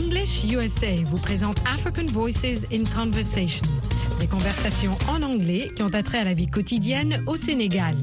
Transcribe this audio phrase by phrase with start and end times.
[0.00, 3.66] English USA vous présente African Voices in Conversation,
[4.18, 7.94] des conversations en anglais qui ont attrait à la vie quotidienne au Sénégal.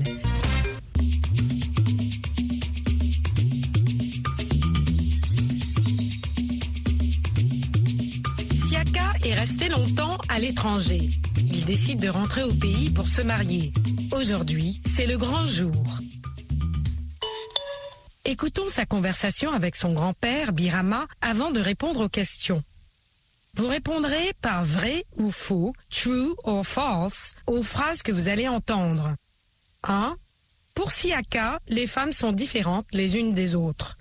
[8.53, 11.09] Siaka est resté longtemps à l'étranger.
[11.51, 13.71] Il décide de rentrer au pays pour se marier.
[14.11, 15.99] Aujourd'hui, c'est le grand jour.
[18.29, 22.61] Écoutons sa conversation avec son grand-père, Birama, avant de répondre aux questions.
[23.53, 29.15] Vous répondrez par vrai ou faux, true or false, aux phrases que vous allez entendre.
[29.83, 30.17] 1.
[30.73, 33.97] Pour Siaka, les femmes sont différentes les unes des autres.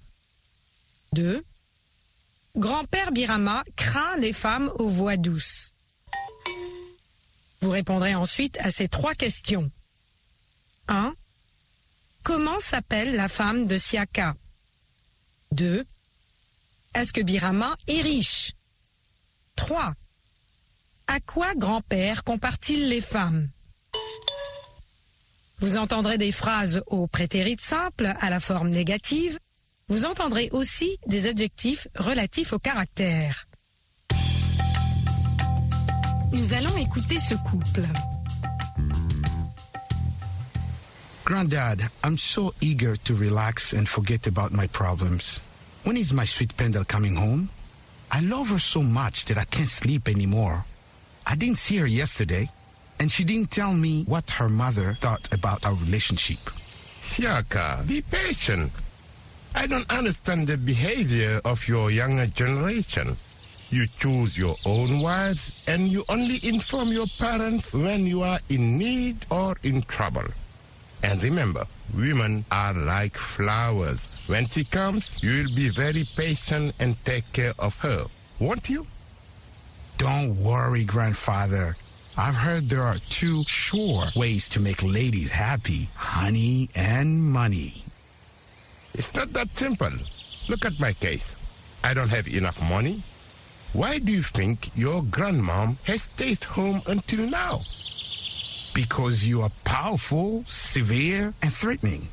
[1.12, 1.44] 2.
[2.56, 5.72] Grand-père Birama craint les femmes aux voix douces.
[7.60, 9.70] Vous répondrez ensuite à ces trois questions.
[10.88, 11.14] 1.
[12.26, 14.34] Comment s'appelle la femme de Siaka?
[15.52, 15.86] 2.
[16.96, 18.50] Est-ce que Birama est riche?
[19.54, 19.94] 3.
[21.06, 23.48] À quoi grand-père compare-t-il les femmes?
[25.60, 29.38] Vous entendrez des phrases au prétérit simple à la forme négative.
[29.86, 33.46] Vous entendrez aussi des adjectifs relatifs au caractère.
[36.32, 37.86] Nous allons écouter ce couple.
[41.26, 45.40] Granddad, I'm so eager to relax and forget about my problems.
[45.82, 47.50] When is my sweet Pendle coming home?
[48.12, 50.64] I love her so much that I can't sleep anymore.
[51.26, 52.48] I didn't see her yesterday,
[53.00, 56.38] and she didn't tell me what her mother thought about our relationship.
[57.00, 58.70] Siaka, be patient.
[59.52, 63.16] I don't understand the behavior of your younger generation.
[63.70, 68.78] You choose your own wives and you only inform your parents when you are in
[68.78, 70.30] need or in trouble.
[71.02, 74.08] And remember, women are like flowers.
[74.26, 78.06] When she comes, you will be very patient and take care of her,
[78.38, 78.86] won't you?
[79.98, 81.76] Don't worry, grandfather.
[82.18, 87.84] I've heard there are two sure ways to make ladies happy honey and money.
[88.94, 89.92] It's not that simple.
[90.48, 91.36] Look at my case.
[91.84, 93.02] I don't have enough money.
[93.74, 97.58] Why do you think your grandmom has stayed home until now?
[98.76, 102.08] Because you are powerful, severe, and threatening.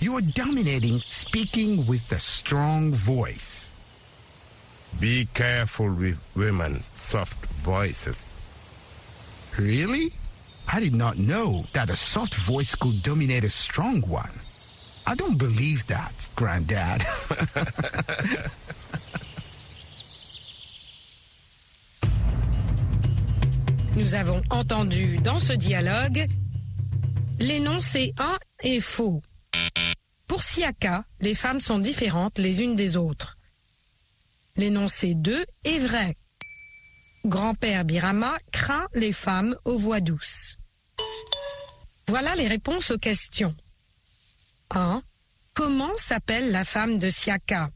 [0.00, 3.72] You are dominating, speaking with a strong voice.
[4.98, 8.28] Be careful with women's soft voices.
[9.56, 10.08] Really?
[10.72, 14.32] I did not know that a soft voice could dominate a strong one.
[15.06, 17.02] I don't believe that, Granddad.
[24.14, 26.28] Nous avons entendu dans ce dialogue
[27.40, 29.20] l'énoncé 1 est faux.
[30.28, 33.36] Pour Siaka, les femmes sont différentes les unes des autres.
[34.54, 36.14] L'énoncé 2 est vrai.
[37.24, 40.58] Grand-père Birama craint les femmes aux voix douces.
[42.06, 43.56] Voilà les réponses aux questions.
[44.70, 45.02] 1.
[45.54, 47.68] Comment s'appelle la femme de Siaka?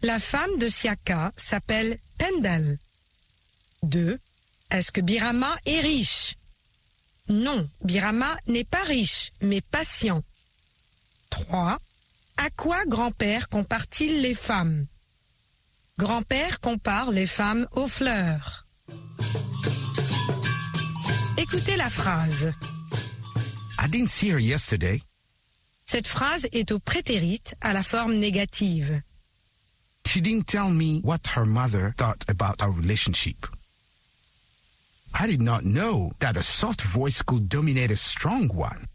[0.00, 2.78] La femme de Siaka s'appelle Pendel.
[3.82, 4.16] 2.
[4.70, 6.36] Est-ce que Birama est riche?
[7.28, 10.22] Non, Birama n'est pas riche, mais patient.
[11.30, 11.78] 3.
[12.36, 14.86] À quoi grand-père compare-t-il les femmes?
[15.98, 18.66] Grand-père compare les femmes aux fleurs.
[21.38, 22.52] Écoutez la phrase.
[23.78, 25.00] I didn't see her yesterday.
[25.86, 29.02] Cette phrase est au prétérite à la forme négative.
[30.06, 33.46] She didn't tell me what her mother thought about our relationship.
[35.14, 38.86] I did not know that a soft voice could dominate a strong one.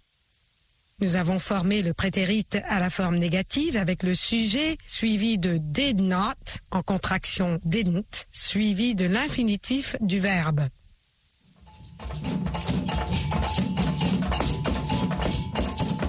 [1.00, 6.02] Nous avons formé le prétérite à la forme négative avec le sujet suivi de did
[6.02, 10.68] not en contraction didn't suivi de l'infinitif du verbe.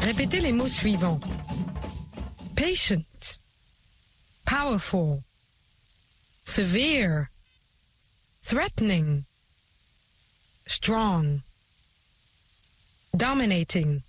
[0.03, 1.21] Répétez les mots suivants.
[2.57, 3.39] Patient,
[4.45, 5.21] powerful,
[6.45, 7.29] severe,
[8.43, 9.23] threatening,
[10.71, 11.41] strong,
[13.13, 14.01] dominating.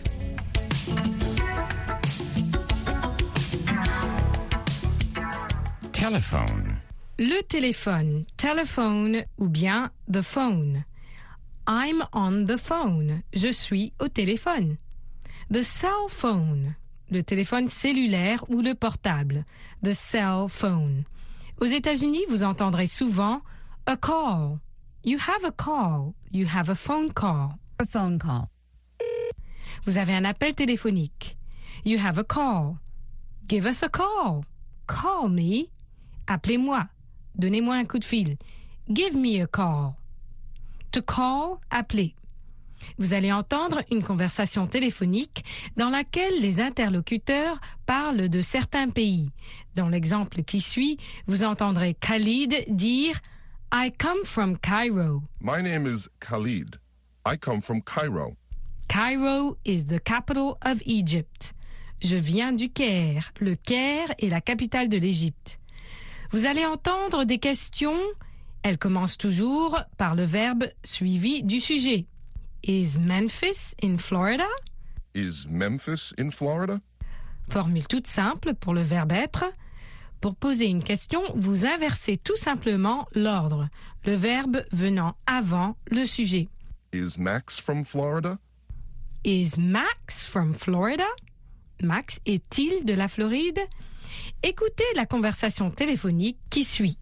[5.92, 6.76] Telephone.
[7.20, 10.86] Le téléphone, telephone ou bien the phone.
[11.68, 13.24] I'm on the phone.
[13.34, 14.78] Je suis au téléphone.
[15.52, 16.76] The cell phone.
[17.10, 19.46] Le téléphone cellulaire ou le portable.
[19.84, 21.06] The cell phone.
[21.62, 23.42] Aux États-Unis, vous entendrez souvent
[23.86, 24.60] a call.
[25.06, 26.14] You have a call.
[26.32, 27.52] You have a phone call.
[27.80, 28.48] A phone call.
[29.86, 31.38] Vous avez un appel téléphonique.
[31.86, 32.78] You have a call.
[33.48, 34.44] Give us a call.
[34.88, 35.70] Call me.
[36.28, 36.88] Appelez-moi.
[37.36, 38.38] Donnez-moi un coup de fil.
[38.90, 39.96] Give me a call.
[40.92, 42.16] To call, appeler.
[42.98, 45.44] Vous allez entendre une conversation téléphonique
[45.76, 49.30] dans laquelle les interlocuteurs parlent de certains pays.
[49.76, 50.98] Dans l'exemple qui suit,
[51.28, 53.20] vous entendrez Khalid dire
[53.74, 55.22] I come from Cairo.
[55.42, 56.80] My name is Khalid.
[57.26, 58.36] I come from Cairo.
[58.88, 61.54] Cairo is the capital of Egypt.
[62.02, 63.32] Je viens du Caire.
[63.40, 65.60] Le Caire est la capitale de l'Égypte.
[66.32, 68.00] Vous allez entendre des questions.
[68.64, 72.06] Elles commencent toujours par le verbe suivi du sujet.
[72.64, 74.48] Is Memphis in Florida?
[75.14, 76.82] Is Memphis in Florida?
[77.50, 79.46] Formule toute simple pour le verbe être.
[80.20, 83.70] Pour poser une question, vous inversez tout simplement l'ordre,
[84.06, 86.50] le verbe venant avant le sujet.
[86.92, 88.40] Is Max from Florida?
[89.24, 91.08] Is Max from Florida?
[91.82, 93.60] Max est-il de la Floride?
[94.42, 96.98] Écoutez la conversation téléphonique qui suit.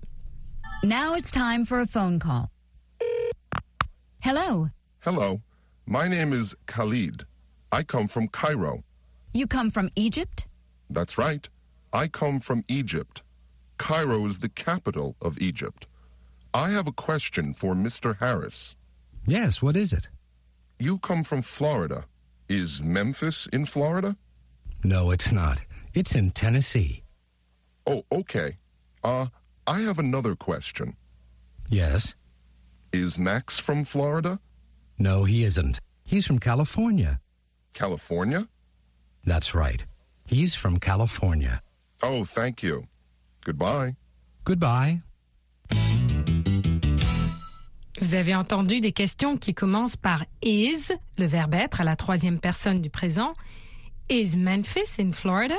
[0.83, 2.49] Now it's time for a phone call.
[4.19, 4.69] Hello.
[4.99, 5.39] Hello.
[5.87, 7.25] My name is Khalid.
[7.71, 8.83] I come from Cairo.
[9.33, 10.47] You come from Egypt?
[10.89, 11.47] That's right.
[11.93, 13.21] I come from Egypt.
[13.77, 15.87] Cairo is the capital of Egypt.
[16.53, 18.17] I have a question for Mr.
[18.17, 18.75] Harris.
[19.27, 20.07] Yes, what is it?
[20.79, 22.05] You come from Florida.
[22.47, 24.15] Is Memphis in Florida?
[24.83, 25.61] No, it's not.
[25.93, 27.03] It's in Tennessee.
[27.85, 28.57] Oh, okay.
[29.03, 29.27] Uh,
[29.67, 30.95] I have another question.
[31.69, 32.15] Yes?
[32.91, 34.39] Is Max from Florida?
[34.97, 35.79] No, he isn't.
[36.07, 37.19] He's from California.
[37.73, 38.47] California?
[39.25, 39.85] That's right.
[40.27, 41.61] He's from California.
[42.01, 42.87] Oh, thank you.
[43.43, 43.95] Goodbye.
[44.45, 45.01] Goodbye.
[48.01, 52.39] Vous avez entendu des questions qui commencent par is, le verbe être à la troisième
[52.39, 53.33] personne du présent.
[54.09, 55.57] Is Memphis in Florida?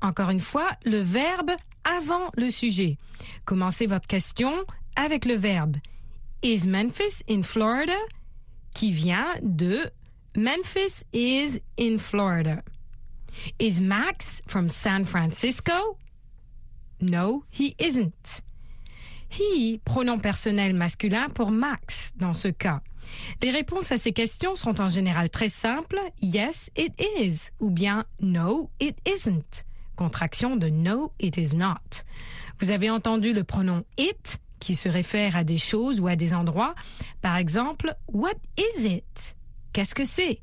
[0.00, 1.50] Encore une fois, le verbe
[1.84, 2.96] avant le sujet.
[3.44, 4.64] Commencez votre question
[4.94, 5.76] avec le verbe
[6.42, 7.96] Is Memphis in Florida?
[8.76, 9.90] Qui vient de
[10.36, 12.62] Memphis is in Florida.
[13.58, 15.96] Is Max from San Francisco?
[17.00, 18.42] No, he isn't.
[19.30, 22.82] He, pronom personnel masculin pour Max dans ce cas.
[23.42, 26.00] Les réponses à ces questions sont en général très simples.
[26.20, 27.50] Yes, it is.
[27.60, 29.64] Ou bien no, it isn't.
[29.96, 32.04] Contraction de no, it is not.
[32.60, 36.34] Vous avez entendu le pronom it qui se réfère à des choses ou à des
[36.34, 36.74] endroits.
[37.22, 39.36] Par exemple, what is it?
[39.72, 40.40] Qu'est-ce que c'est?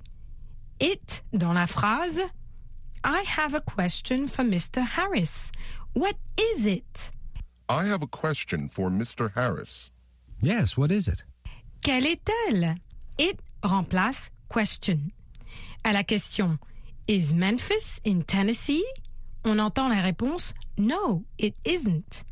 [0.80, 2.20] It dans la phrase
[3.06, 4.82] I have a question for Mr.
[4.82, 5.52] Harris.
[5.94, 7.12] What is it?
[7.70, 9.32] I have a question for Mr.
[9.34, 9.92] Harris.
[10.42, 11.24] Yes, what is it?
[11.82, 12.76] Quelle est-elle?
[13.18, 15.12] It remplace question.
[15.84, 16.58] À la question
[17.08, 18.86] Is Memphis in Tennessee?
[19.44, 22.24] On entend la réponse No, it isn't.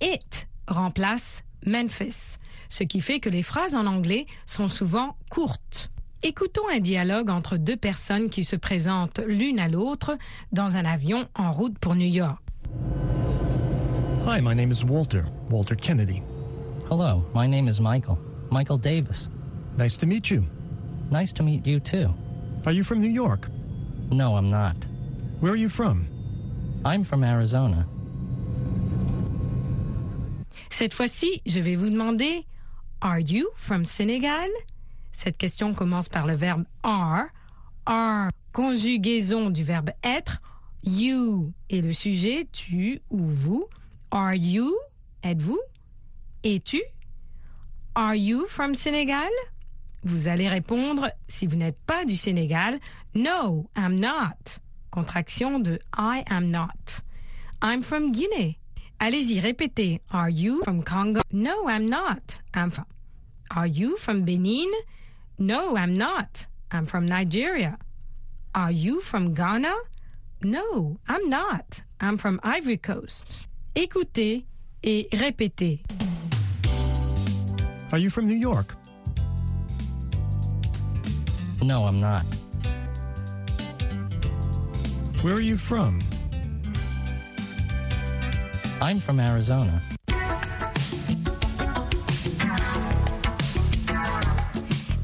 [0.00, 5.90] It remplace Memphis, ce qui fait que les phrases en anglais sont souvent courtes.
[6.22, 10.16] Écoutons un dialogue entre deux personnes qui se présentent l'une à l'autre
[10.52, 12.38] dans un avion en route pour New York.
[14.26, 16.22] Hi, my name is Walter, Walter Kennedy.
[16.90, 18.18] Hello, my name is Michael.
[18.50, 19.28] Michael Davis.
[19.78, 20.44] Nice to meet you.
[21.10, 22.12] Nice to meet you too.
[22.66, 23.48] Are you from New York?
[24.10, 24.76] No, I'm not.
[25.40, 26.06] Where are you from?
[26.84, 27.86] I'm from Arizona.
[30.80, 32.46] Cette fois-ci, je vais vous demander
[33.02, 34.48] Are you from Senegal?
[35.12, 37.26] Cette question commence par le verbe are.
[37.84, 40.40] Are, conjugaison du verbe être.
[40.82, 43.66] You est le sujet, tu ou vous.
[44.10, 44.74] Are you?
[45.22, 45.60] Êtes-vous?
[46.44, 46.80] Es-tu?
[47.94, 49.28] Are you from Senegal?
[50.02, 52.78] Vous allez répondre, si vous n'êtes pas du Sénégal,
[53.14, 54.62] No, I'm not.
[54.90, 57.02] Contraction de I am not.
[57.62, 58.59] I'm from Guinea.
[59.02, 60.00] Allez-y, répétez.
[60.10, 61.22] Are you from Congo?
[61.32, 62.38] No, I'm not.
[62.52, 62.84] I'm from.
[63.50, 64.70] Are you from Benin?
[65.38, 66.46] No, I'm not.
[66.70, 67.78] I'm from Nigeria.
[68.54, 69.74] Are you from Ghana?
[70.42, 71.82] No, I'm not.
[71.98, 73.48] I'm from Ivory Coast.
[73.74, 74.44] Écoutez
[74.82, 75.80] et répétez.
[77.92, 78.76] Are you from New York?
[81.62, 82.26] No, I'm not.
[85.22, 86.00] Where are you from?
[88.82, 89.72] I'm from Arizona.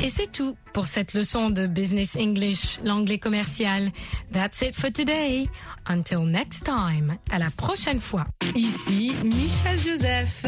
[0.00, 3.90] Et c'est tout pour cette leçon de Business English, l'anglais commercial.
[4.32, 5.48] That's it for today.
[5.88, 7.18] Until next time.
[7.30, 8.24] À la prochaine fois.
[8.54, 10.44] Ici Michel Joseph.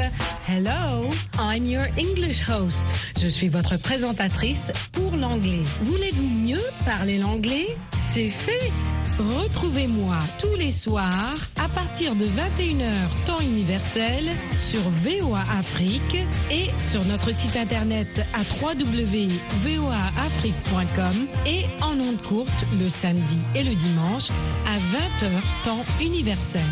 [0.49, 1.09] Hello,
[1.39, 2.85] I'm your English host.
[3.21, 5.63] Je suis votre présentatrice pour l'anglais.
[5.83, 7.67] Voulez-vous mieux parler l'anglais?
[8.15, 8.73] C'est fait.
[9.19, 14.27] Retrouvez-moi tous les soirs à partir de 21h temps universel
[14.61, 16.19] sur VOA Afrique
[16.53, 23.75] et sur notre site internet à www.voaafrique.com et en ondes courtes le samedi et le
[23.75, 24.31] dimanche
[24.67, 26.63] à 20h temps universel.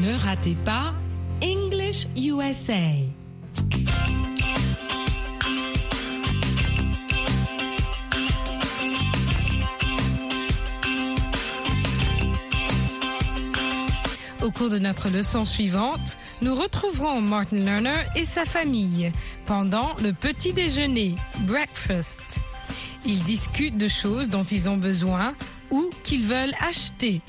[0.00, 0.94] Ne ratez pas
[1.42, 2.94] English USA.
[14.48, 19.12] Au cours de notre leçon suivante, nous retrouverons Martin Lerner et sa famille
[19.44, 22.22] pendant le petit déjeuner, breakfast.
[23.04, 25.34] Ils discutent de choses dont ils ont besoin
[25.70, 27.20] ou qu'ils veulent acheter.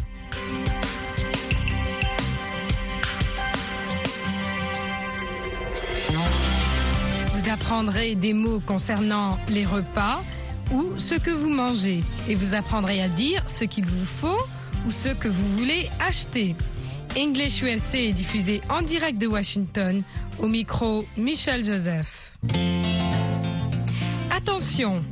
[7.34, 10.24] Vous apprendrez des mots concernant les repas
[10.72, 14.40] ou ce que vous mangez et vous apprendrez à dire ce qu'il vous faut
[14.88, 16.56] ou ce que vous voulez acheter.
[17.18, 20.04] English USA est diffusé en direct de Washington
[20.40, 22.34] au micro Michel Joseph.
[24.32, 25.04] Attention,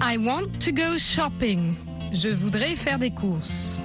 [0.00, 1.74] I want to go shopping.
[2.12, 3.78] Je voudrais faire des courses.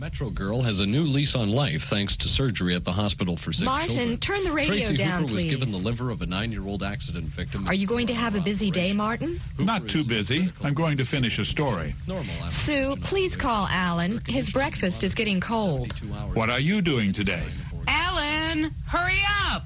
[0.00, 3.52] Metro Girl has a new lease on life thanks to surgery at the hospital for
[3.52, 4.16] sick Martin, children.
[4.16, 7.68] turn the radio Tracy down, Hooper was given the liver of a nine-year-old accident victim.
[7.68, 9.38] Are you going to have a busy day, Martin?
[9.58, 10.50] Not too busy.
[10.64, 11.94] I'm going to finish a story.
[12.08, 14.22] Normal Sue, please call Alan.
[14.26, 15.92] His breakfast is getting cold.
[16.32, 17.44] What are you doing today?
[17.86, 19.20] Alan, hurry
[19.52, 19.64] up!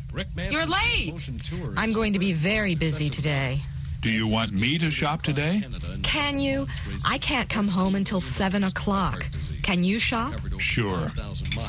[0.51, 1.31] You're late.
[1.77, 3.59] I'm going to be very busy today.
[4.05, 5.65] Do you want me to shop today?
[6.03, 6.67] Can you?
[7.07, 9.27] I can't come home until 7 o'clock.
[9.65, 10.35] Can you shop?
[10.59, 11.11] Sure.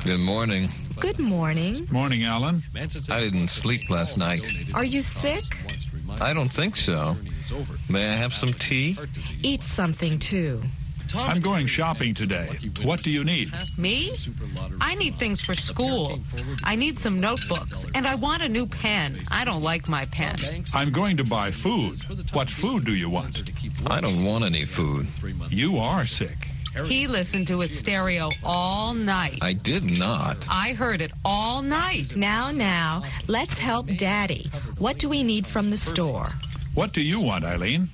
[0.03, 0.67] Good morning.
[0.99, 1.87] Good morning.
[1.89, 2.61] Morning, Alan.
[3.09, 4.43] I didn't sleep last night.
[4.73, 5.45] Are you sick?
[6.19, 7.15] I don't think so.
[7.87, 8.97] May I have some tea?
[9.41, 10.61] Eat something too.
[11.15, 12.59] I'm going shopping today.
[12.83, 13.53] What do you need?
[13.77, 14.11] Me?
[14.81, 16.19] I need things for school.
[16.65, 19.21] I need some notebooks, and I want a new pen.
[19.31, 20.35] I don't like my pen.
[20.73, 21.99] I'm going to buy food.
[22.33, 23.41] What food do you want?
[23.87, 25.07] I don't want any food.
[25.49, 26.49] You are sick.
[26.83, 29.39] He listened to his stereo all night.
[29.41, 30.37] I did not.
[30.49, 32.15] I heard it all night.
[32.15, 34.49] Now, now, let's help Daddy.
[34.77, 36.27] What do we need from the store?
[36.73, 37.89] What do you want, Eileen?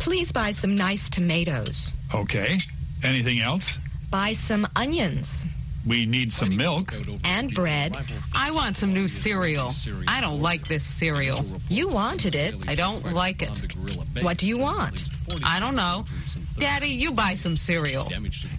[0.00, 1.92] Please buy some nice tomatoes.
[2.12, 2.58] Okay.
[3.04, 3.78] Anything else?
[4.10, 5.44] Buy some onions
[5.86, 6.92] We need some milk.
[7.24, 7.96] and bread.
[8.34, 9.72] I want some new cereal.
[10.08, 11.44] I don't like this cereal.
[11.68, 12.54] You wanted it.
[12.66, 13.56] I don't like it.
[14.22, 15.04] What do you want?
[15.44, 16.04] I don't know.
[16.58, 18.10] Daddy, you buy some cereal.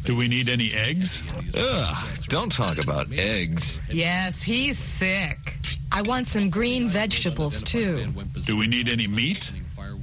[0.03, 1.23] Do we need any eggs?
[1.57, 3.77] Ugh, don't talk about eggs.
[3.89, 5.57] Yes, he's sick.
[5.91, 8.07] I want some green vegetables too.
[8.45, 9.51] Do we need any meat?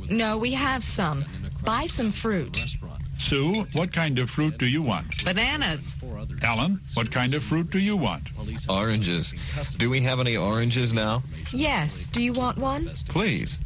[0.09, 1.25] No, we have some.
[1.65, 2.59] Buy some fruit.
[3.19, 5.25] Sue, what kind of fruit do you want?
[5.25, 5.95] Bananas.
[6.43, 8.25] Alan, what kind of fruit do you want?
[8.69, 9.33] Oranges.
[9.77, 11.23] Do we have any oranges now?
[11.53, 12.07] Yes.
[12.07, 12.91] Do you want one?
[13.09, 13.59] Please.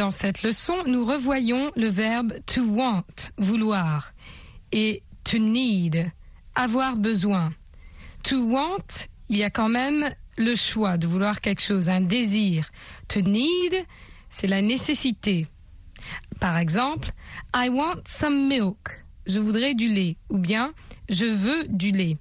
[0.00, 3.04] Dans cette leçon, nous revoyons le verbe to want,
[3.36, 4.14] vouloir,
[4.72, 6.10] et to need,
[6.54, 7.52] avoir besoin.
[8.22, 12.70] To want, il y a quand même le choix de vouloir quelque chose, un désir.
[13.08, 13.74] To need,
[14.30, 15.46] c'est la nécessité.
[16.40, 17.10] Par exemple,
[17.54, 19.04] I want some milk.
[19.26, 20.16] Je voudrais du lait.
[20.30, 20.72] Ou bien,
[21.10, 22.16] je veux du lait.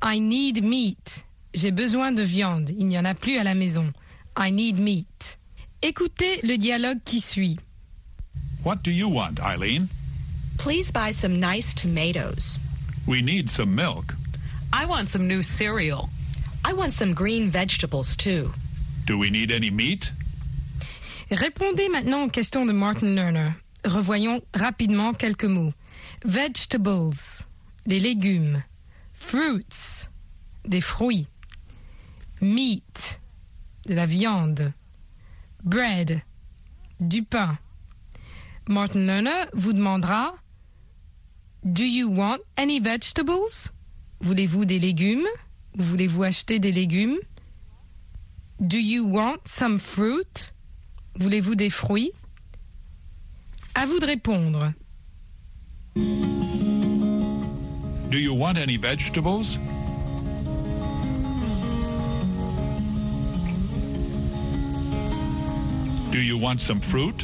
[0.00, 1.26] I need meat.
[1.54, 2.70] J'ai besoin de viande.
[2.78, 3.92] Il n'y en a plus à la maison.
[4.38, 5.39] I need meat.
[5.82, 7.58] Écoutez le dialogue qui suit.
[8.64, 9.88] What do you want, Eileen?
[10.58, 12.58] Please buy some nice tomatoes.
[13.06, 14.14] We need some milk.
[14.72, 16.10] I want some new cereal.
[16.64, 18.52] I want some green vegetables too.
[19.06, 20.12] Do we need any meat?
[21.30, 23.54] Répondez maintenant aux questions de Martin Lerner.
[23.84, 25.72] Revoyons rapidement quelques mots.
[26.24, 27.16] Vegetables,
[27.86, 28.62] les légumes.
[29.14, 30.08] Fruits,
[30.68, 31.26] des fruits.
[32.42, 33.20] meat,
[33.86, 34.72] de la viande.
[35.64, 36.22] Bread,
[37.00, 37.58] du pain.
[38.68, 40.34] Martin Lerner vous demandera
[41.64, 43.70] Do you want any vegetables?
[44.20, 45.26] Voulez-vous des légumes?
[45.74, 47.18] Voulez-vous acheter des légumes?
[48.60, 50.52] Do you want some fruit?
[51.16, 52.12] Voulez-vous des fruits?
[53.74, 54.72] À vous de répondre.
[58.10, 59.58] Do you want any vegetables?
[66.10, 67.22] Do you want some fruit?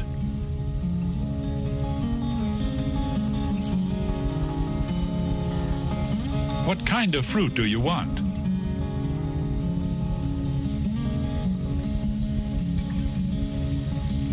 [6.67, 8.21] What kind of fruit do you want?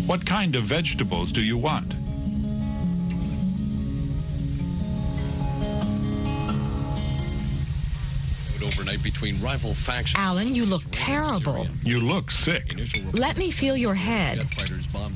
[0.06, 2.03] What kind of vegetables do you want?
[9.04, 10.18] Between rival factions.
[10.18, 11.68] Alan, you look terrible.
[11.84, 12.74] You look sick.
[13.12, 14.48] Let me feel your head.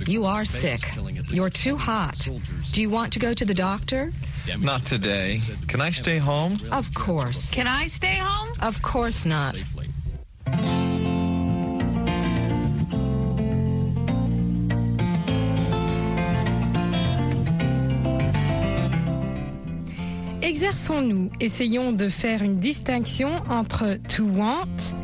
[0.07, 0.81] You are sick.
[1.31, 2.29] You're too hot.
[2.73, 4.13] Do you want to go to the doctor?
[4.61, 5.41] Not today.
[5.67, 6.57] Can I stay home?
[6.71, 7.51] Of course.
[7.51, 8.53] Can I stay home?
[8.61, 9.57] Of course not.
[20.69, 24.95] Exerçons-nous, essayons de faire une distinction entre to want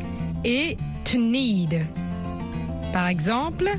[0.43, 1.87] et to need.
[2.93, 3.71] Par exemple,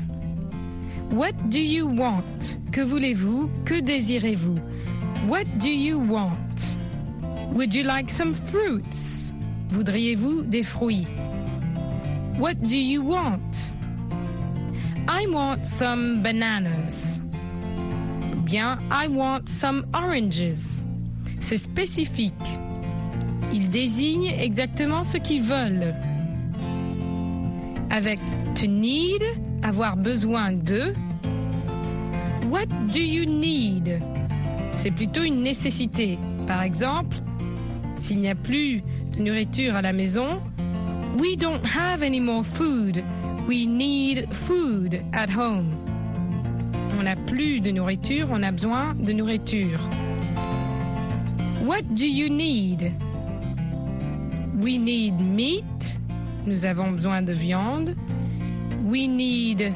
[1.11, 2.59] What do you want?
[2.73, 3.49] Que voulez-vous?
[3.63, 4.57] Que désirez-vous?
[5.29, 6.35] What do you want?
[7.53, 9.31] Would you like some fruits?
[9.69, 11.07] Voudriez-vous des fruits?
[12.37, 13.71] What do you want?
[15.07, 17.21] I want some bananas.
[18.43, 20.83] Bien, I want some oranges.
[21.47, 22.33] C'est spécifique.
[23.53, 25.95] Ils désignent exactement ce qu'ils veulent.
[27.89, 28.19] Avec
[28.55, 29.23] to need,
[29.63, 30.93] avoir besoin de.
[32.51, 34.01] What do you need?
[34.73, 36.19] C'est plutôt une nécessité.
[36.47, 37.15] Par exemple,
[37.95, 38.83] s'il n'y a plus
[39.15, 40.41] de nourriture à la maison,
[41.17, 43.01] We don't have any more food.
[43.47, 45.77] We need food at home.
[46.99, 49.79] On n'a plus de nourriture, on a besoin de nourriture.
[51.67, 52.95] What do you need?
[54.61, 55.99] We need meat.
[56.45, 57.93] Nous avons besoin de viande.
[58.85, 59.75] We need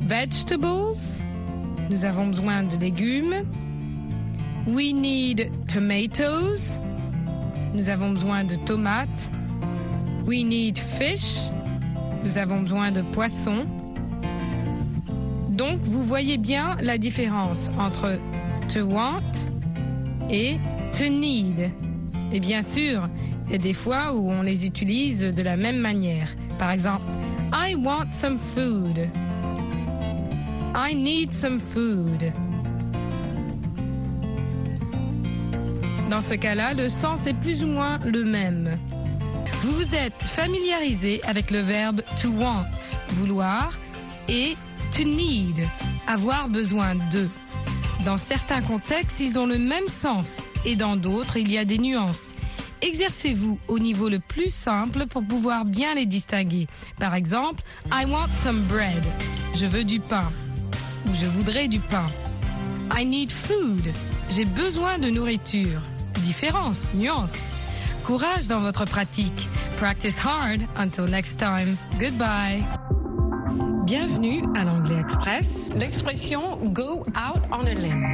[0.00, 1.20] vegetables.
[1.90, 3.46] Nous avons besoin de légumes.
[4.66, 6.78] We need tomatoes.
[7.74, 9.28] Nous avons besoin de tomates.
[10.24, 11.38] We need fish.
[12.24, 13.66] Nous avons besoin de poissons.
[15.50, 18.18] Donc, vous voyez bien la différence entre
[18.68, 19.20] to want
[20.30, 20.58] et
[20.92, 21.70] to need.
[22.32, 23.08] Et bien sûr,
[23.46, 26.28] il y a des fois où on les utilise de la même manière.
[26.58, 27.04] Par exemple,
[27.52, 29.08] I want some food.
[30.74, 32.32] I need some food.
[36.10, 38.78] Dans ce cas-là, le sens est plus ou moins le même.
[39.62, 42.64] Vous vous êtes familiarisé avec le verbe to want,
[43.10, 43.78] vouloir,
[44.28, 44.56] et
[44.90, 45.66] to need,
[46.06, 47.28] avoir besoin de.
[48.04, 51.78] Dans certains contextes, ils ont le même sens et dans d'autres, il y a des
[51.78, 52.34] nuances.
[52.82, 56.66] Exercez-vous au niveau le plus simple pour pouvoir bien les distinguer.
[56.98, 59.02] Par exemple, I want some bread.
[59.54, 60.32] Je veux du pain.
[61.06, 62.08] Ou je voudrais du pain.
[62.96, 63.92] I need food.
[64.30, 65.80] J'ai besoin de nourriture.
[66.22, 67.48] Différence, nuance.
[68.04, 69.48] Courage dans votre pratique.
[69.78, 70.62] Practice hard.
[70.76, 71.76] Until next time.
[71.98, 72.64] Goodbye.
[73.90, 75.72] Bienvenue à l'Anglais Express.
[75.74, 78.04] L'expression go out on a limb.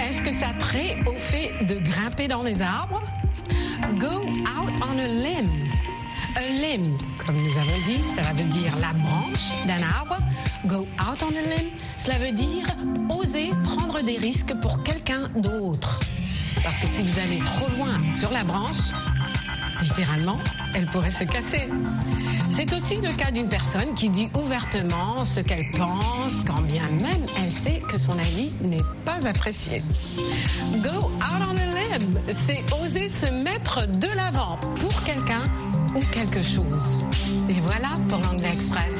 [0.00, 3.02] Est-ce que ça trait au fait de grimper dans les arbres?
[3.98, 5.50] Go out on a limb.
[6.36, 10.18] A limb, comme nous avons dit, cela veut dire la branche d'un arbre.
[10.66, 12.66] Go out on a limb, cela veut dire
[13.10, 15.98] oser prendre des risques pour quelqu'un d'autre.
[16.62, 18.92] Parce que si vous allez trop loin sur la branche,
[19.82, 20.38] littéralement,
[20.76, 21.68] elle pourrait se casser.
[22.56, 27.24] C'est aussi le cas d'une personne qui dit ouvertement ce qu'elle pense, quand bien même
[27.36, 29.82] elle sait que son avis n'est pas apprécié.
[30.82, 35.42] Go out on a limb, c'est oser se mettre de l'avant pour quelqu'un
[35.96, 37.04] ou quelque chose.
[37.48, 38.94] Et voilà pour l'anglais express.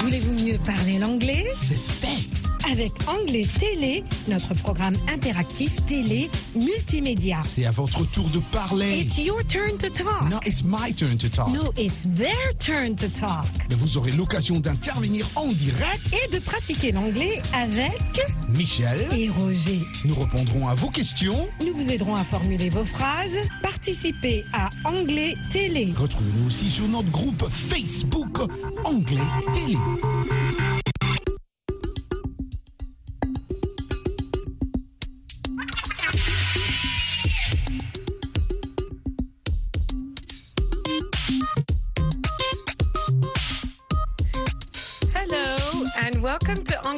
[0.00, 1.46] Voulez-vous mieux parler l'anglais?
[1.56, 2.39] C'est fait.
[2.70, 7.42] Avec Anglais Télé, notre programme interactif télé multimédia.
[7.44, 9.00] C'est à votre tour de parler.
[9.00, 10.30] It's your turn to talk.
[10.30, 11.48] No, it's my turn to talk.
[11.48, 13.46] No, it's their turn to talk.
[13.68, 19.80] Mais vous aurez l'occasion d'intervenir en direct Et de pratiquer l'anglais avec Michel et Roger.
[20.04, 21.48] Nous répondrons à vos questions.
[21.66, 23.36] Nous vous aiderons à formuler vos phrases.
[23.62, 25.92] Participez à Anglais Télé.
[25.96, 28.38] Retrouvez-nous aussi sur notre groupe Facebook
[28.84, 29.18] Anglais
[29.52, 29.76] Télé.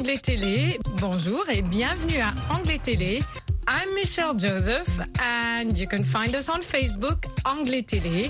[0.03, 0.79] Anglais Télé.
[0.99, 3.23] Bonjour et bienvenue à Anglais Télé.
[3.69, 8.29] I'm Michelle Joseph and you can find us on Facebook, Anglais Télé.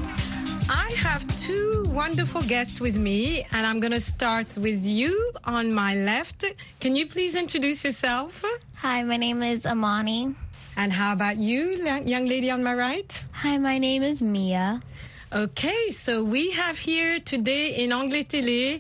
[0.70, 5.74] I have two wonderful guests with me and I'm going to start with you on
[5.74, 6.46] my left.
[6.80, 8.46] Can you please introduce yourself?
[8.76, 10.36] Hi, my name is Amani.
[10.78, 13.26] And how about you, young lady on my right?
[13.32, 14.80] Hi, my name is Mia.
[15.34, 18.80] Okay, so we have here today in Anglais Télé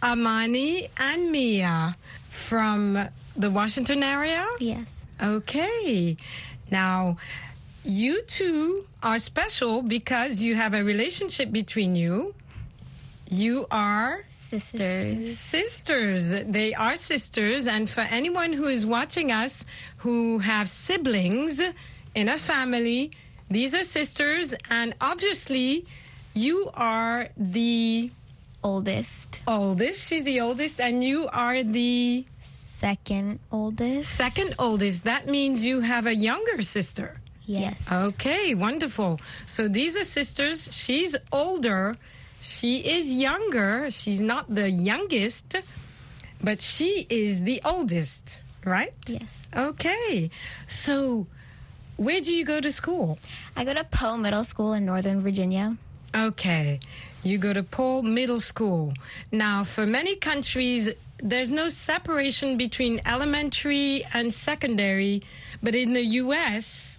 [0.00, 1.96] Amani and Mia
[2.40, 4.44] from the Washington area?
[4.58, 4.88] Yes.
[5.22, 6.16] Okay.
[6.70, 7.18] Now,
[7.84, 12.34] you two are special because you have a relationship between you.
[13.30, 15.36] You are Sisters.
[15.38, 16.30] sisters.
[16.32, 17.68] They are sisters.
[17.68, 19.64] And for anyone who is watching us
[19.98, 21.62] who have siblings
[22.16, 23.12] in a family,
[23.48, 24.52] these are sisters.
[24.68, 25.86] And obviously,
[26.34, 28.10] you are the
[28.62, 29.40] Oldest.
[29.46, 30.08] oldest.
[30.08, 30.80] She's the oldest.
[30.80, 34.10] And you are the Second oldest.
[34.14, 35.04] second oldest.
[35.04, 37.20] That means you have a younger sister.
[37.44, 37.76] Yes.
[37.90, 39.20] Okay, wonderful.
[39.46, 40.68] So these are sisters.
[40.72, 41.96] She's older.
[42.40, 43.90] She is younger.
[43.90, 45.56] She's not the youngest,
[46.42, 48.94] but she is the oldest, right?
[49.06, 49.48] Yes.
[49.54, 50.30] Okay.
[50.66, 51.26] So
[51.96, 53.18] where do you go to school?
[53.56, 55.76] I go to Poe Middle School in Northern Virginia.
[56.14, 56.80] Okay.
[57.22, 58.94] You go to Paul Middle School.
[59.30, 60.90] Now, for many countries,
[61.22, 65.22] there's no separation between elementary and secondary,
[65.62, 66.98] but in the U.S.,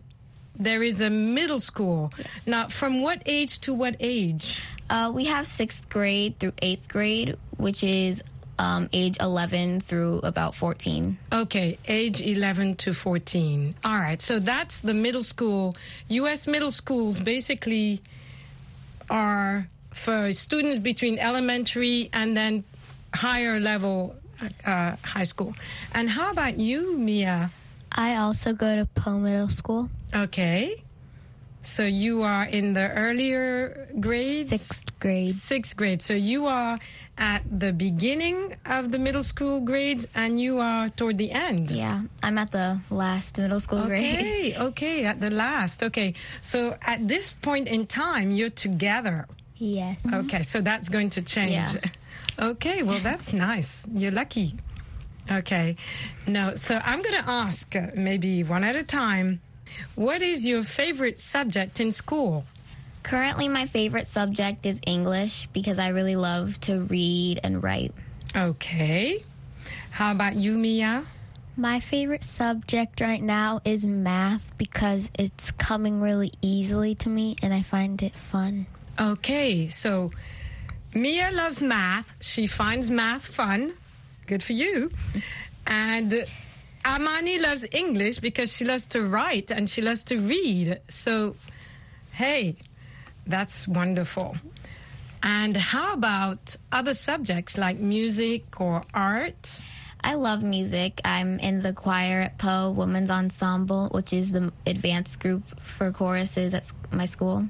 [0.55, 2.13] there is a middle school.
[2.45, 4.63] Now, from what age to what age?
[4.89, 8.23] Uh, we have sixth grade through eighth grade, which is
[8.59, 11.17] um, age 11 through about 14.
[11.33, 13.73] Okay, age 11 to 14.
[13.83, 15.73] All right, so that's the middle school.
[16.09, 16.45] U.S.
[16.45, 18.01] middle schools basically
[19.09, 22.63] are for students between elementary and then
[23.13, 24.15] higher level
[24.65, 25.53] uh, high school.
[25.93, 27.51] And how about you, Mia?
[27.91, 29.89] I also go to Poe Middle School.
[30.13, 30.83] Okay.
[31.61, 34.49] So you are in the earlier grades?
[34.49, 35.31] Sixth grade.
[35.31, 36.01] Sixth grade.
[36.01, 36.79] So you are
[37.17, 41.69] at the beginning of the middle school grades and you are toward the end.
[41.69, 44.15] Yeah, I'm at the last middle school grade.
[44.15, 45.83] Okay, okay, at the last.
[45.83, 46.15] Okay.
[46.41, 49.27] So at this point in time, you're together.
[49.61, 50.03] Yes.
[50.11, 51.51] Okay, so that's going to change.
[51.51, 51.75] Yeah.
[52.39, 53.87] Okay, well, that's nice.
[53.93, 54.55] You're lucky.
[55.29, 55.75] Okay.
[56.27, 59.39] No, so I'm going to ask uh, maybe one at a time.
[59.93, 62.45] What is your favorite subject in school?
[63.03, 67.93] Currently, my favorite subject is English because I really love to read and write.
[68.35, 69.23] Okay.
[69.91, 71.05] How about you, Mia?
[71.55, 77.53] My favorite subject right now is math because it's coming really easily to me and
[77.53, 78.65] I find it fun.
[78.99, 80.11] Okay, so
[80.93, 82.15] Mia loves math.
[82.21, 83.73] She finds math fun.
[84.27, 84.91] Good for you.
[85.65, 86.25] And
[86.85, 90.79] Amani loves English because she loves to write and she loves to read.
[90.89, 91.35] So,
[92.11, 92.57] hey,
[93.25, 94.35] that's wonderful.
[95.23, 99.61] And how about other subjects like music or art?
[100.03, 100.99] I love music.
[101.05, 106.55] I'm in the choir at Poe Women's Ensemble, which is the advanced group for choruses
[106.55, 107.47] at my school.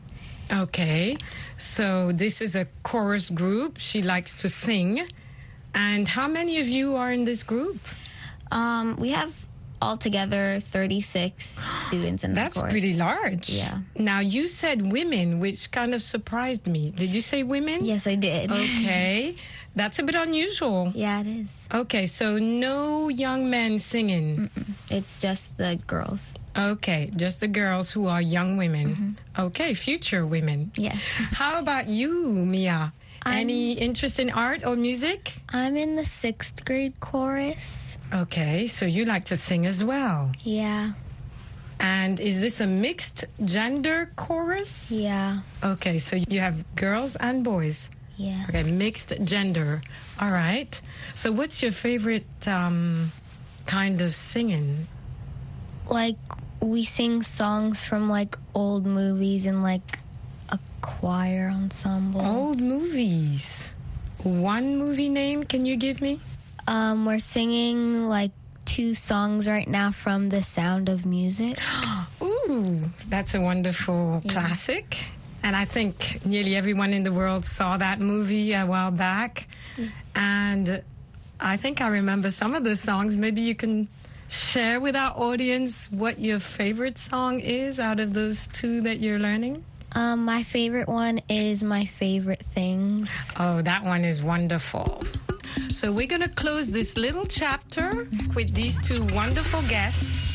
[0.51, 1.17] Okay,
[1.57, 3.77] so this is a chorus group.
[3.79, 5.07] She likes to sing.
[5.73, 7.79] And how many of you are in this group?
[8.51, 9.33] Um, we have
[9.81, 12.71] altogether 36 students in the That's chorus.
[12.71, 13.49] pretty large.
[13.49, 13.79] Yeah.
[13.95, 16.91] Now you said women, which kind of surprised me.
[16.91, 17.85] Did you say women?
[17.85, 18.51] Yes, I did.
[18.51, 19.35] Okay.
[19.75, 20.91] That's a bit unusual.
[20.93, 21.47] Yeah, it is.
[21.73, 24.49] Okay, so no young men singing.
[24.89, 26.33] It's just the girls.
[26.57, 28.87] Okay, just the girls who are young women.
[28.89, 29.41] Mm-hmm.
[29.47, 30.71] Okay, future women.
[30.75, 30.95] Yes.
[31.31, 32.91] How about you, Mia?
[33.25, 35.33] Any interest in art or music?
[35.49, 37.97] I'm in the sixth grade chorus.
[38.13, 40.31] Okay, so you like to sing as well.
[40.41, 40.91] Yeah.
[41.79, 44.91] And is this a mixed gender chorus?
[44.91, 45.39] Yeah.
[45.63, 47.89] Okay, so you have girls and boys.
[48.21, 48.45] Yeah.
[48.49, 49.81] Okay, mixed gender.
[50.19, 50.69] All right.
[51.15, 53.11] So what's your favorite um,
[53.65, 54.87] kind of singing?
[55.89, 56.17] Like
[56.61, 59.97] we sing songs from like old movies and like
[60.49, 62.21] a choir ensemble.
[62.21, 63.73] Old movies.
[64.23, 66.19] One movie name can you give me?
[66.67, 68.31] Um, we're singing like
[68.65, 71.57] two songs right now from The Sound of Music.
[72.21, 74.31] Ooh, that's a wonderful Yeah.
[74.31, 74.97] classic.
[75.43, 79.47] And I think nearly everyone in the world saw that movie a while back.
[80.15, 80.83] And
[81.39, 83.17] I think I remember some of the songs.
[83.17, 83.87] Maybe you can
[84.29, 89.19] share with our audience what your favorite song is out of those two that you're
[89.19, 89.63] learning.
[89.93, 93.33] Um, my favorite one is My Favorite Things.
[93.37, 95.03] Oh, that one is wonderful.
[95.73, 100.27] So we're going to close this little chapter with these two wonderful guests.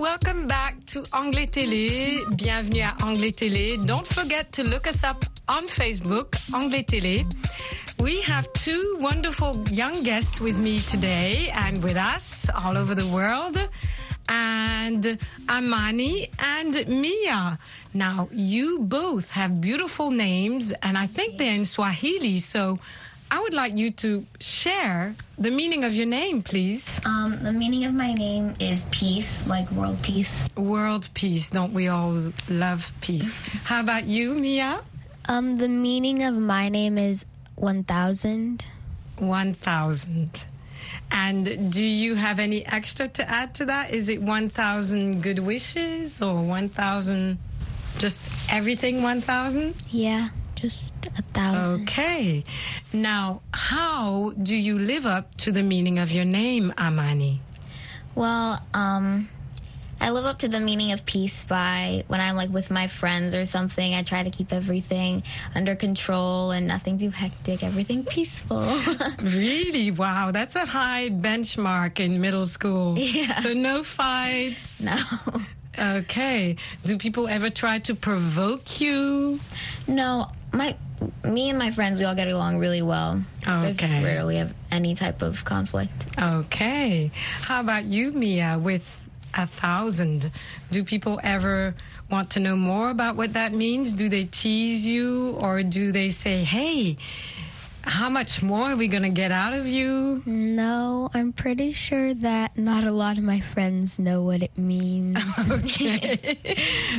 [0.00, 2.24] Welcome back to Anglais Télé.
[2.34, 3.76] Bienvenue à Anglais Télé.
[3.84, 7.26] Don't forget to look us up on Facebook, Anglais Télé.
[7.98, 13.06] We have two wonderful young guests with me today and with us all over the
[13.08, 13.58] world.
[14.30, 15.18] And
[15.50, 17.58] Amani and Mia.
[17.92, 22.38] Now, you both have beautiful names, and I think they're in Swahili.
[22.38, 22.78] So
[23.32, 27.00] I would like you to share the meaning of your name, please.
[27.06, 30.48] Um, the meaning of my name is peace, like world peace.
[30.56, 31.50] World peace.
[31.50, 33.38] Don't we all love peace?
[33.64, 34.80] How about you, Mia?
[35.28, 38.66] Um, the meaning of my name is 1000.
[39.18, 40.46] 1000.
[41.12, 43.92] And do you have any extra to add to that?
[43.92, 47.38] Is it 1000 good wishes or 1000
[47.98, 49.74] just everything 1000?
[49.90, 50.28] Yeah,
[50.60, 51.82] just a thousand.
[51.82, 52.44] Okay.
[52.92, 57.40] Now, how do you live up to the meaning of your name, Amani?
[58.14, 59.28] Well, um,
[60.00, 63.34] I live up to the meaning of peace by when I'm like with my friends
[63.34, 63.94] or something.
[63.94, 65.22] I try to keep everything
[65.54, 67.62] under control and nothing too hectic.
[67.62, 68.64] Everything peaceful.
[69.20, 69.90] Really?
[69.90, 72.98] Wow, that's a high benchmark in middle school.
[72.98, 73.34] Yeah.
[73.40, 74.82] So no fights.
[74.82, 74.96] No.
[75.78, 76.56] Okay.
[76.84, 79.40] Do people ever try to provoke you?
[79.86, 80.76] no, my
[81.24, 83.22] me and my friends we all get along really well.
[83.44, 84.02] There's Okay.
[84.02, 86.06] rarely have any type of conflict.
[86.18, 87.10] Okay.
[87.42, 88.84] How about you, Mia, with
[89.34, 90.30] a thousand?
[90.70, 91.74] Do people ever
[92.10, 93.94] want to know more about what that means?
[93.94, 96.96] Do they tease you or do they say, hey,
[97.82, 100.22] how much more are we going to get out of you?
[100.26, 105.16] No, I'm pretty sure that not a lot of my friends know what it means.
[105.50, 106.18] Okay.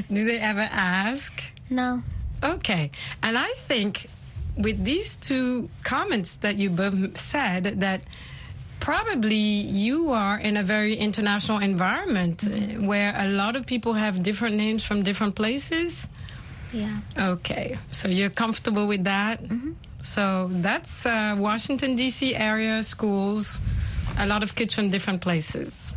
[0.12, 1.32] do they ever ask?
[1.70, 2.02] no.
[2.44, 2.92] Okay.
[3.22, 4.08] And I think
[4.58, 8.04] with these two comments that you both said that
[8.80, 12.50] probably you are in a very international environment uh,
[12.82, 16.08] where a lot of people have different names from different places.
[16.74, 17.00] Yeah.
[17.18, 17.78] Okay.
[17.90, 19.42] So you're comfortable with that?
[20.02, 22.36] So that's uh, Washington, D.C.
[22.36, 23.62] area schools,
[24.18, 25.94] a lot of kids from different places.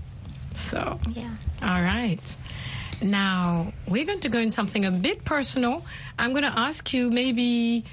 [0.53, 1.01] So.
[1.13, 1.35] Yeah.
[1.63, 2.37] All right.
[3.03, 5.85] Now, we're going to go in something a bit personal.
[6.19, 7.85] I'm going to ask you maybe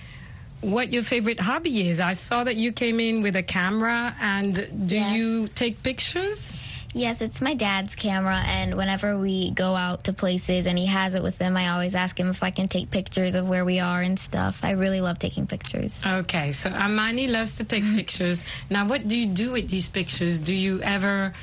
[0.61, 1.99] what your favorite hobby is.
[1.99, 4.55] I saw that you came in with a camera, and
[4.87, 5.15] do Yes.
[5.15, 6.59] you take pictures?
[6.93, 11.13] Yes, it's my dad's camera, and whenever we go out to places and he has
[11.13, 13.79] it with him, I always ask him if I can take pictures of where we
[13.79, 14.59] are and stuff.
[14.61, 16.01] I really love taking pictures.
[16.05, 18.43] Okay, so Amani loves to take pictures.
[18.69, 20.37] Now, what do you do with these pictures?
[20.39, 21.33] Do you ever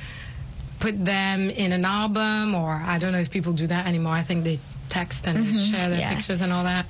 [0.79, 4.13] put them in an album, or I don't know if people do that anymore.
[4.13, 6.13] I think they text and share their yeah.
[6.13, 6.85] pictures and all that.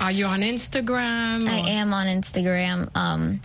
[0.00, 1.48] Are you on Instagram?
[1.48, 2.88] I am on Instagram.
[2.96, 3.40] Um,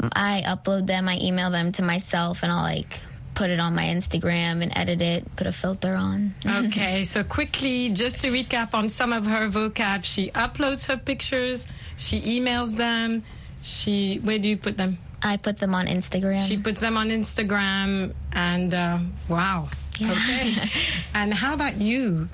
[0.00, 3.00] I upload them, I email them to myself, and I'll like
[3.34, 6.34] put it on my Instagram and edit it, put a filter on.
[6.46, 11.66] Okay, so quickly, just to recap on some of her vocab, she uploads her pictures,
[11.96, 13.22] she emails them,
[13.62, 14.98] she where do you put them?
[15.24, 16.38] I put them on Instagram.
[16.46, 19.68] She puts them on Instagram, and uh, wow.
[20.00, 20.54] Okay.
[21.14, 22.28] and how about you?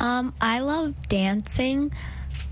[0.00, 1.92] Um, I love dancing.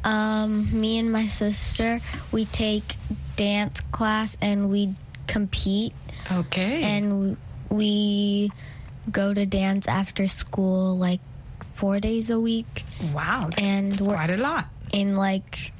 [0.04, 1.98] Um, me and my sister,
[2.30, 2.94] we take
[3.36, 4.94] dance class and we
[5.26, 5.94] compete
[6.30, 6.82] Okay.
[6.82, 7.36] and
[7.70, 8.50] we
[9.10, 11.20] go to dance after school like
[11.74, 12.84] four days a week
[13.14, 14.68] wow, that's, and quite a lot.
[14.92, 15.72] in like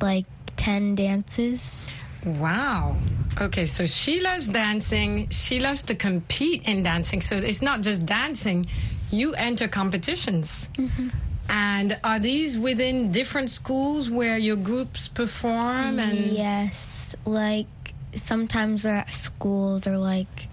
[0.00, 1.88] like 10 dances.
[2.24, 2.96] Wow.
[3.40, 5.28] Okay, so she loves dancing.
[5.30, 7.20] She loves to compete in dancing.
[7.20, 8.66] So it's not just dancing,
[9.10, 10.68] you enter competitions.
[10.74, 11.08] Mm-hmm.
[11.48, 15.98] And are these within different schools where your groups perform?
[15.98, 17.66] And Yes, like
[18.14, 20.48] sometimes they're at schools or like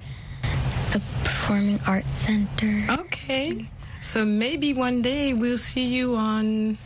[0.96, 2.92] a performing arts center.
[3.02, 3.70] Okay.
[4.02, 6.78] So maybe one day we'll see you on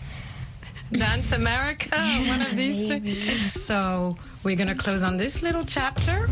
[0.92, 1.96] Dance America,
[2.28, 3.54] one of these things.
[3.54, 6.28] So we're going to close on this little chapter.